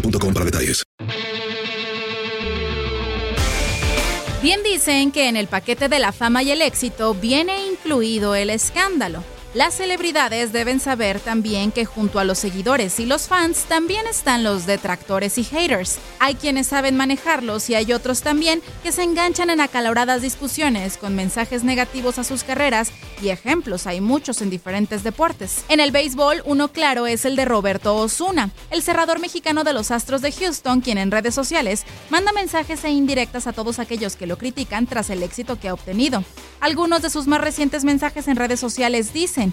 para 0.00 0.44
detalles. 0.44 0.82
Bien 4.42 4.62
dicen 4.62 5.10
que 5.10 5.28
en 5.28 5.36
el 5.36 5.48
paquete 5.48 5.88
de 5.88 5.98
la 5.98 6.12
fama 6.12 6.42
y 6.42 6.50
el 6.50 6.62
éxito 6.62 7.14
viene 7.14 7.66
incluido 7.66 8.34
el 8.34 8.50
escándalo. 8.50 9.24
Las 9.56 9.72
celebridades 9.72 10.52
deben 10.52 10.80
saber 10.80 11.18
también 11.18 11.72
que 11.72 11.86
junto 11.86 12.18
a 12.18 12.24
los 12.24 12.38
seguidores 12.38 13.00
y 13.00 13.06
los 13.06 13.26
fans 13.26 13.64
también 13.66 14.06
están 14.06 14.44
los 14.44 14.66
detractores 14.66 15.38
y 15.38 15.44
haters. 15.44 15.96
Hay 16.18 16.34
quienes 16.34 16.66
saben 16.66 16.94
manejarlos 16.94 17.70
y 17.70 17.74
hay 17.74 17.94
otros 17.94 18.20
también 18.20 18.60
que 18.82 18.92
se 18.92 19.02
enganchan 19.02 19.48
en 19.48 19.62
acaloradas 19.62 20.20
discusiones 20.20 20.98
con 20.98 21.14
mensajes 21.14 21.64
negativos 21.64 22.18
a 22.18 22.24
sus 22.24 22.44
carreras 22.44 22.92
y 23.22 23.30
ejemplos 23.30 23.86
hay 23.86 24.02
muchos 24.02 24.42
en 24.42 24.50
diferentes 24.50 25.02
deportes. 25.02 25.64
En 25.70 25.80
el 25.80 25.90
béisbol, 25.90 26.42
uno 26.44 26.68
claro 26.68 27.06
es 27.06 27.24
el 27.24 27.34
de 27.34 27.46
Roberto 27.46 27.96
Osuna, 27.96 28.50
el 28.70 28.82
cerrador 28.82 29.20
mexicano 29.20 29.64
de 29.64 29.72
los 29.72 29.90
Astros 29.90 30.20
de 30.20 30.32
Houston, 30.32 30.82
quien 30.82 30.98
en 30.98 31.10
redes 31.10 31.34
sociales 31.34 31.86
manda 32.10 32.30
mensajes 32.32 32.84
e 32.84 32.90
indirectas 32.90 33.46
a 33.46 33.54
todos 33.54 33.78
aquellos 33.78 34.16
que 34.16 34.26
lo 34.26 34.36
critican 34.36 34.86
tras 34.86 35.08
el 35.08 35.22
éxito 35.22 35.58
que 35.58 35.68
ha 35.68 35.72
obtenido. 35.72 36.24
Algunos 36.60 37.00
de 37.00 37.10
sus 37.10 37.26
más 37.26 37.40
recientes 37.40 37.84
mensajes 37.84 38.28
en 38.28 38.36
redes 38.36 38.60
sociales 38.60 39.14
dicen, 39.14 39.45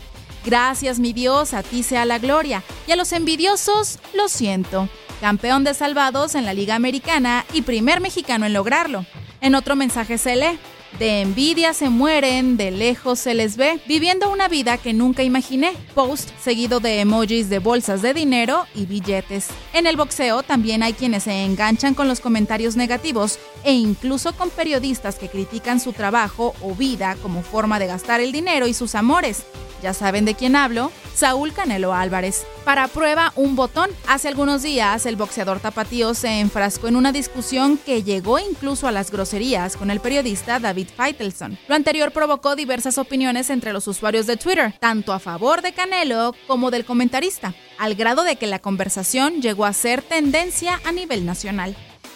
Gracias 0.46 1.00
mi 1.00 1.14
Dios, 1.14 1.54
a 1.54 1.64
ti 1.64 1.84
sea 1.84 2.06
la 2.06 2.20
gloria, 2.20 2.64
y 2.88 2.92
a 2.92 2.96
los 2.96 3.14
envidiosos, 3.14 4.00
lo 4.14 4.28
siento. 4.28 4.90
Campeón 5.22 5.64
de 5.64 5.74
salvados 5.74 6.36
en 6.36 6.46
la 6.46 6.54
Liga 6.54 6.76
Americana 6.76 7.46
y 7.54 7.62
primer 7.62 8.02
mexicano 8.02 8.46
en 8.46 8.54
lograrlo. 8.54 9.06
En 9.40 9.56
otro 9.56 9.76
mensaje 9.76 10.18
se 10.18 10.36
lee, 10.36 10.60
de 11.00 11.22
envidia 11.22 11.74
se 11.74 11.90
mueren, 11.90 12.56
de 12.56 12.70
lejos 12.70 13.20
se 13.20 13.34
les 13.34 13.58
ve, 13.58 13.80
viviendo 13.88 14.32
una 14.32 14.48
vida 14.48 14.78
que 14.78 14.94
nunca 14.94 15.24
imaginé. 15.24 15.74
Post 15.96 16.30
seguido 16.42 16.80
de 16.80 17.00
emojis 17.00 17.50
de 17.50 17.60
bolsas 17.60 18.02
de 18.02 18.14
dinero 18.14 18.66
y 18.76 18.86
billetes. 18.86 19.48
En 19.74 19.88
el 19.88 19.98
boxeo 19.98 20.44
también 20.44 20.84
hay 20.84 20.94
quienes 20.94 21.24
se 21.24 21.46
enganchan 21.46 21.96
con 21.96 22.08
los 22.08 22.20
comentarios 22.20 22.76
negativos 22.76 23.40
e 23.64 23.74
incluso 23.74 24.34
con 24.34 24.50
periodistas 24.50 25.16
que 25.16 25.30
critican 25.30 25.80
su 25.80 25.94
trabajo 25.94 26.54
o 26.62 26.76
vida 26.76 27.16
como 27.24 27.42
forma 27.42 27.80
de 27.80 27.88
gastar 27.88 28.22
el 28.22 28.32
dinero 28.32 28.68
y 28.68 28.74
sus 28.74 28.94
amores. 28.94 29.44
Ya 29.84 29.94
saben 29.94 30.24
de 30.24 30.34
quién 30.34 30.56
hablo, 30.56 30.94
Saúl 31.14 31.52
Canelo 31.52 31.94
Álvarez. 31.94 32.48
Para 32.64 32.88
prueba, 32.88 33.34
un 33.36 33.58
botón. 33.58 33.90
Hace 34.08 34.30
algunos 34.30 34.64
días, 34.64 35.06
el 35.06 35.18
boxeador 35.18 35.60
tapatío 35.60 36.14
se 36.14 36.40
enfrascó 36.40 36.88
en 36.88 36.96
una 36.96 37.12
discusión 37.12 37.78
que 37.78 38.02
llegó 38.02 38.40
incluso 38.40 38.88
a 38.88 38.94
las 38.94 39.12
groserías 39.12 39.76
con 39.76 39.92
el 39.92 40.00
periodista 40.00 40.62
David 40.62 40.88
Feitelson. 40.96 41.60
Lo 41.68 41.76
anterior 41.76 42.14
provocó 42.14 42.56
diversas 42.56 42.98
opiniones 42.98 43.50
entre 43.50 43.74
los 43.74 43.86
usuarios 43.90 44.26
de 44.26 44.38
Twitter, 44.38 44.74
tanto 44.80 45.12
a 45.12 45.20
favor 45.20 45.62
de 45.62 45.74
Canelo 45.74 46.34
como 46.48 46.72
del 46.72 46.86
comentarista, 46.86 47.54
al 47.78 47.96
grado 47.96 48.24
de 48.24 48.38
que 48.38 48.48
la 48.48 48.60
conversación 48.60 49.42
llegó 49.42 49.66
a 49.66 49.74
ser 49.74 50.02
tendencia 50.02 50.80
a 50.86 50.94
nivel 50.94 51.26
nacional. 51.26 51.76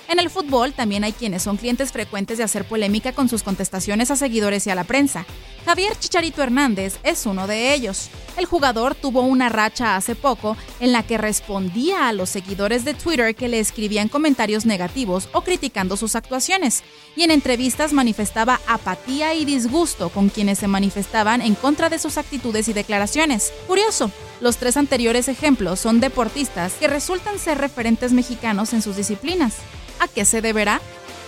En 0.09 0.19
el 0.19 0.29
fútbol 0.29 0.72
también 0.72 1.03
hay 1.03 1.12
quienes 1.12 1.44
son 1.44 1.57
clientes 1.57 1.91
frecuentes 1.91 2.38
de 2.38 2.45
hacer 2.45 2.66
polémica 2.66 3.12
con 3.12 3.28
sus 3.28 3.44
contestaciones 3.44 4.09
a 4.09 4.16
seguidores 4.16 4.66
y 4.66 4.69
a 4.69 4.75
la 4.75 4.85
prensa. 4.85 5.25
Javier 5.66 6.00
Chicharito 6.00 6.41
Hernández 6.41 6.97
es 7.03 7.25
uno 7.25 7.45
de 7.45 7.73
ellos. 7.73 8.09
El 8.38 8.46
jugador 8.46 8.96
tuvo 8.96 9.22
una 9.22 9.50
racha 9.50 9.97
hace 9.97 10.16
poco 10.16 10.56
en 10.79 10.94
la 10.94 11.03
que 11.03 11.17
respondía 11.17 12.07
a 12.07 12.13
los 12.13 12.29
seguidores 12.29 12.85
de 12.85 12.94
Twitter 12.94 13.35
que 13.35 13.50
le 13.50 13.59
escribían 13.59 14.07
comentarios 14.07 14.66
negativos 14.66 15.28
o 15.34 15.41
criticando 15.41 15.97
sus 15.97 16.16
actuaciones, 16.16 16.84
y 17.17 17.23
en 17.23 17.31
entrevistas 17.31 17.91
manifestaba 17.91 18.62
apatía 18.66 19.34
y 19.34 19.44
disgusto 19.44 20.07
con 20.07 20.29
quienes 20.29 20.59
se 20.59 20.67
manifestaban 20.67 21.41
en 21.41 21.56
contra 21.56 21.90
de 21.90 22.00
sus 22.00 22.17
actitudes 22.17 22.69
y 22.69 22.73
declaraciones. 22.73 23.51
Curioso, 23.67 24.09
los 24.40 24.58
tres 24.58 24.78
anteriores 24.78 25.28
ejemplos 25.28 25.80
son 25.80 26.00
deportistas 26.00 26.74
que 26.74 26.88
resultan 26.88 27.40
ser 27.40 27.58
referentes 27.58 28.14
mexicanos 28.14 28.74
en 28.74 28.81
sus 28.81 28.96
disciplinas. 28.96 29.58
¿A 30.00 30.08
qué 30.08 30.25
se 30.25 30.42
deberá? 30.42 30.80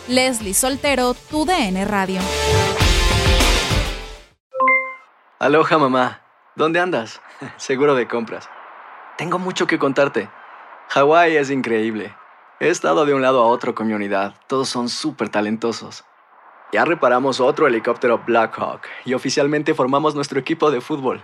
Leslie 0.08 0.54
Soltero, 0.54 1.14
tu 1.14 1.46
DN 1.46 1.86
Radio. 1.86 2.20
Aloha 5.40 5.78
mamá, 5.78 6.22
¿dónde 6.56 6.80
andas? 6.80 7.22
Seguro 7.58 7.96
de 7.96 8.08
compras. 8.08 8.50
Tengo 9.18 9.40
mucho 9.40 9.68
que 9.68 9.80
contarte. 9.80 10.30
Hawái 10.90 11.38
es 11.38 11.50
increíble. 11.50 12.16
He 12.60 12.70
estado 12.70 13.06
de 13.06 13.14
un 13.14 13.22
lado 13.22 13.42
a 13.42 13.48
otro 13.48 13.74
con 13.74 13.88
mi 13.88 13.94
unidad. 13.94 14.34
Todos 14.48 14.70
son 14.70 14.90
súper 14.90 15.30
talentosos. 15.30 16.04
Ya 16.72 16.86
reparamos 16.86 17.40
otro 17.40 17.68
helicóptero 17.68 18.22
Blackhawk 18.26 18.82
y 19.06 19.14
oficialmente 19.14 19.74
formamos 19.74 20.14
nuestro 20.14 20.40
equipo 20.40 20.70
de 20.70 20.82
fútbol. 20.82 21.24